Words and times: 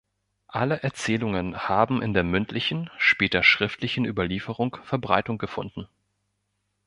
Alle 0.47 0.81
Erzählungen 0.81 1.55
haben 1.55 2.01
in 2.01 2.15
der 2.15 2.23
mündlichen, 2.23 2.89
später 2.97 3.43
schriftlichen 3.43 4.03
Überlieferung 4.03 4.77
Verbreitung 4.83 5.37
gefunden. 5.37 5.87